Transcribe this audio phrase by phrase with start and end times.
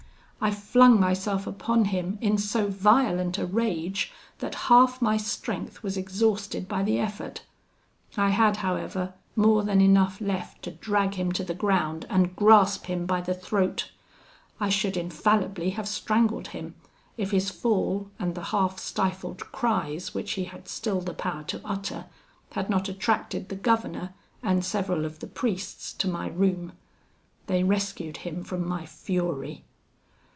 [0.43, 5.97] I flung myself upon him in so violent a rage that half my strength was
[5.97, 7.43] exhausted by the effort.
[8.17, 12.87] I had, however, more than enough left to drag him to the ground, and grasp
[12.87, 13.91] him by the throat.
[14.59, 16.73] I should infallibly have strangled him,
[17.17, 21.61] if his fall, and the half stifled cries which he had still the power to
[21.63, 22.05] utter,
[22.53, 26.71] had not attracted the governor and several of the priests to my room.
[27.45, 29.65] They rescued him from my fury.